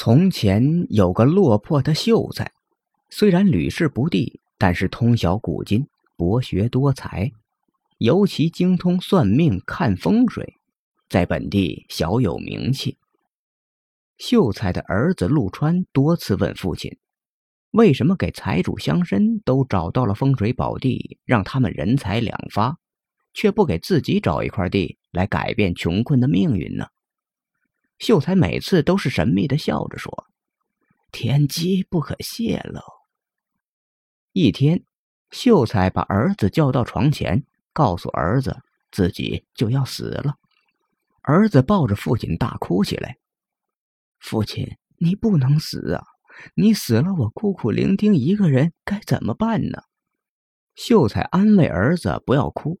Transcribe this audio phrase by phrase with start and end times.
[0.00, 2.52] 从前有个落魄的秀才，
[3.10, 7.32] 虽然屡试不第，但是通晓古今，博学多才，
[7.98, 10.54] 尤其精通算命、看风水，
[11.08, 12.96] 在本地小有名气。
[14.18, 16.96] 秀才的儿子陆川多次问父亲
[17.72, 22.78] ：“为什么给财主乡绅都找到了风水宝地，让他们人财两发，
[23.34, 26.86] 却不给自己找一块地来改变穷困的命运呢？”
[27.98, 30.26] 秀才每次都是神秘的笑着说
[31.10, 32.80] ：“天机不可泄露。”
[34.32, 34.84] 一天，
[35.32, 38.60] 秀才把儿子叫到床前，告诉儿子
[38.92, 40.36] 自己就要死了。
[41.22, 43.18] 儿子抱着父亲大哭起来
[44.20, 46.04] ：“父亲，你不能死啊！
[46.54, 49.82] 你死了，我孤苦伶仃一个人该怎么办呢？”
[50.76, 52.78] 秀才安慰儿子不要哭，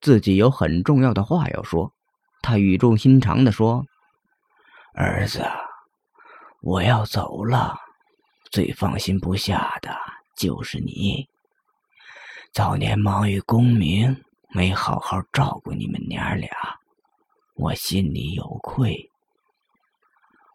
[0.00, 1.92] 自己有很重要的话要说。
[2.40, 3.84] 他语重心长的说。
[5.02, 5.42] 儿子，
[6.60, 7.74] 我要走了，
[8.52, 9.96] 最放心不下的
[10.36, 11.26] 就是你。
[12.52, 16.50] 早年忙于功名，没好好照顾你们娘俩，
[17.54, 19.10] 我心里有愧。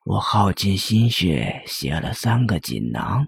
[0.04, 3.26] 我耗尽心血写了三个锦囊，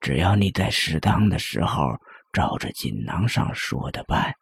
[0.00, 1.96] 只要你在适当的时候
[2.32, 4.32] 照着锦囊上说的办，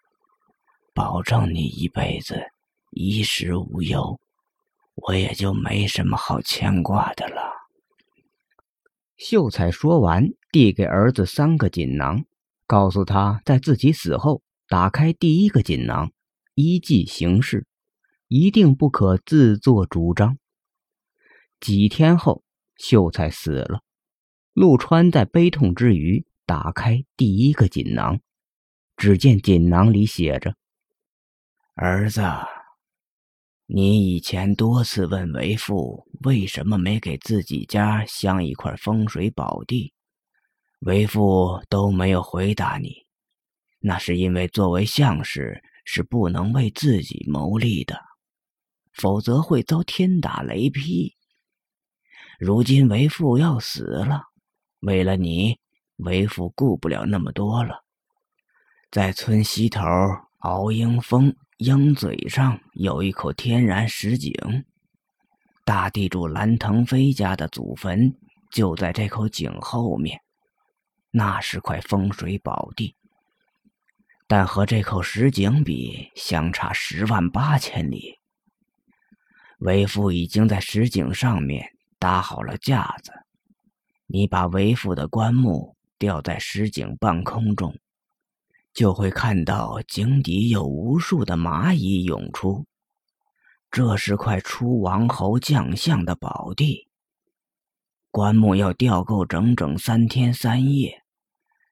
[0.93, 2.47] 保证你一辈子
[2.91, 4.21] 衣食无忧。
[4.97, 7.53] 我也就没什么好牵挂的了。
[9.17, 12.25] 秀才说完，递给儿子三个锦囊，
[12.67, 16.13] 告诉他在自己死后打开第一个锦囊，
[16.55, 17.67] 依计行事，
[18.29, 20.39] 一定不可自作主张。
[21.61, 22.43] 几天后，
[22.77, 23.81] 秀才死了，
[24.53, 28.21] 陆川在悲痛之余打开第一个锦囊，
[28.97, 30.55] 只见锦囊里写着
[31.77, 32.23] ：“儿子。”
[33.69, 39.93] 你以前多次问为父为什么没给自己家镶一块风水宝地，
[40.79, 42.95] 为父都没有回答你。
[43.81, 48.01] 那是因为作为相士是不能为自己谋利的，
[48.93, 51.17] 否则会遭天打雷劈。
[52.39, 54.23] 如今为父要死了，
[54.81, 55.59] 为了你，
[55.97, 57.85] 为父顾不了那么多了。
[58.93, 59.83] 在村西头
[60.39, 61.35] 敖英峰。
[61.59, 64.35] 鹰嘴上有一口天然石井，
[65.65, 68.15] 大地主蓝腾飞家的祖坟
[68.53, 70.21] 就在这口井后面。
[71.11, 72.95] 那是块风水宝地，
[74.27, 78.19] 但和这口石井比，相差十万八千里。
[79.61, 81.67] 为父已经在石井上面
[81.99, 83.11] 搭好了架子，
[84.07, 87.75] 你把为父的棺木吊在石井半空中。
[88.77, 92.67] 就会看到井底有无数的蚂蚁涌出，
[93.71, 96.87] 这是块出王侯将相的宝地。
[98.11, 101.03] 棺木要吊够整整三天三夜，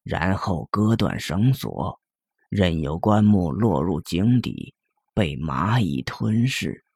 [0.03, 2.01] 然后割断绳索，
[2.49, 4.73] 任由棺木落入井底，
[5.13, 6.87] 被蚂蚁吞噬。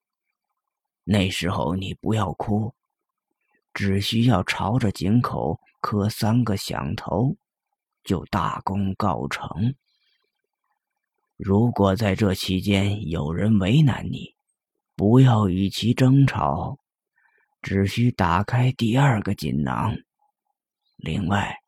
[1.05, 2.73] 那时候你不要哭，
[3.75, 7.37] 只需要朝着井口磕三个响头，
[8.03, 9.75] 就大功告成。
[11.39, 14.35] 如果在这期间有人为难你，
[14.97, 16.81] 不要与其争吵，
[17.63, 19.97] 只需打开第二个锦囊。
[20.97, 21.59] 另外，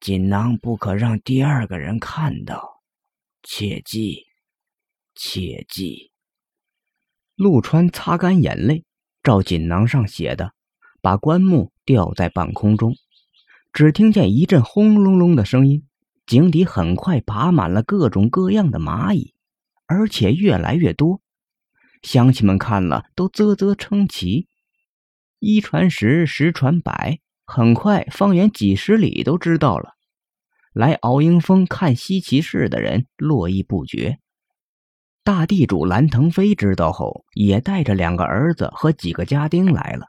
[0.00, 2.80] 锦囊不可让第二个人看到，
[3.42, 4.24] 切记，
[5.14, 6.10] 切记。
[7.34, 8.86] 陆川擦干眼泪，
[9.22, 10.54] 照锦囊上写的，
[11.02, 12.96] 把棺木吊在半空中，
[13.70, 15.86] 只听见一阵轰隆隆的声音。
[16.32, 19.34] 井底很快爬满了各种各样的蚂蚁，
[19.84, 21.20] 而且越来越多。
[22.00, 24.48] 乡亲们看了都啧啧称奇。
[25.40, 29.90] 一传十，十传百，很快方圆几十里都知道了。
[30.72, 34.18] 来敖英峰看稀奇事的人络绎不绝。
[35.22, 40.06] 大地主蓝腾飞知道后，也带着两个儿子和几个家丁来了。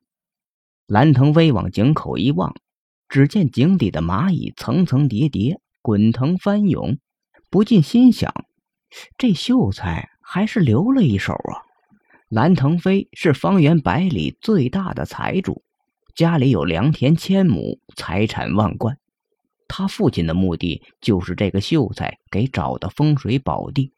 [0.87, 2.55] 蓝腾飞往井口一望，
[3.09, 5.59] 只见井底的蚂蚁层层叠叠。
[5.83, 6.97] 滚腾翻涌，
[7.49, 8.33] 不禁心想：
[9.17, 11.59] 这秀才还是留了一手啊！
[12.29, 15.61] 蓝腾飞是方圆百里最大的财主，
[16.15, 18.97] 家里有良田千亩，财产万贯。
[19.67, 23.91] 他父亲的目的就是这个秀才给找的风水宝地，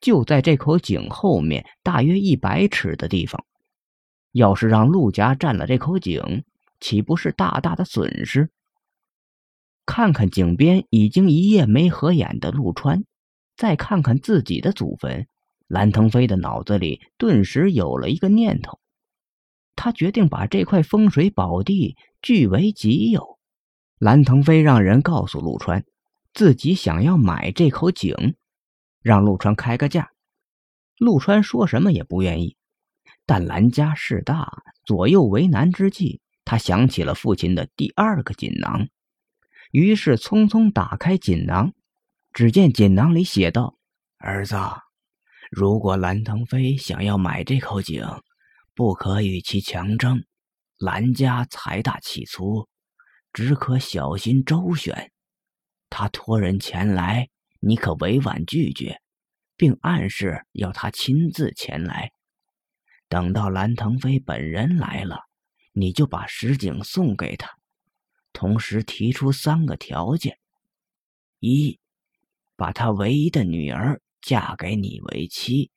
[0.00, 3.44] 就在这口井后面大约一百尺的地方。
[4.32, 6.42] 要是让陆家占了这口井，
[6.80, 8.48] 岂不是大大的损失？
[9.86, 13.04] 看看井边已经一夜没合眼的陆川，
[13.56, 15.26] 再看看自己的祖坟，
[15.68, 18.80] 蓝腾飞的脑子里顿时有了一个念头。
[19.76, 23.38] 他决定把这块风水宝地据为己有。
[23.98, 25.84] 蓝腾飞让人告诉陆川，
[26.34, 28.34] 自己想要买这口井，
[29.02, 30.10] 让陆川开个价。
[30.98, 32.56] 陆川说什么也不愿意，
[33.24, 38.88] 但蓝家势大，左右为难之际，他想起了父亲的第二个锦囊，
[39.72, 41.72] 于是匆匆打开锦囊，
[42.32, 43.78] 只见锦囊里写道
[44.18, 44.56] ：“儿子，
[45.50, 48.04] 如果蓝腾飞想要买这口井，
[48.74, 50.24] 不可与其强争。
[50.78, 52.68] 蓝家财大气粗，
[53.32, 55.12] 只可小心周旋。
[55.88, 57.28] 他托人前来，
[57.60, 59.00] 你可委婉拒绝。”
[59.58, 62.12] 并暗示要他亲自前来。
[63.08, 65.20] 等到蓝腾飞本人来了，
[65.72, 67.48] 你就把石井送给他，
[68.36, 70.38] 同时提出三个条件：
[71.40, 71.80] 一，
[72.54, 75.70] 把他唯一的女儿嫁给你为妻；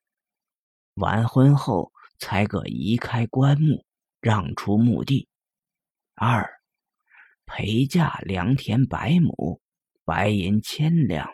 [0.95, 3.85] 完婚后才可移开棺木，
[4.19, 5.29] 让出墓地；
[6.15, 6.59] 二，
[7.45, 9.61] 陪嫁良田百亩，
[10.03, 11.25] 白银千两；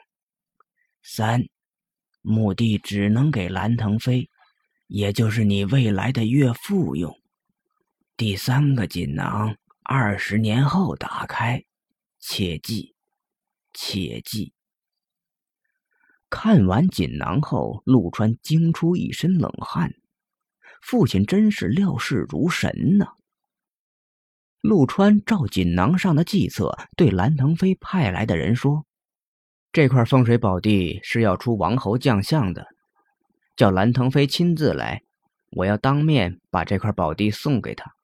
[1.01, 1.44] 三。
[2.21, 4.30] 墓地只能给蓝腾飞，
[4.88, 7.19] 也就是你未来的岳父用。
[8.16, 9.56] 第三个锦囊，
[9.88, 11.64] 二十年后打开，
[12.18, 12.96] 切记，
[13.72, 14.52] 切记。
[16.28, 19.94] 看完锦囊后，陆川惊出一身冷汗。
[20.82, 23.14] 父亲真是料事如神呐！
[24.62, 28.88] 陆川照锦囊上的计策，对蓝腾飞派来的人说。
[29.72, 32.66] 这块风水宝地是要出王侯将相的，
[33.56, 35.04] 叫蓝腾飞亲自来，
[35.52, 37.94] 我要当面把这块宝地送给他。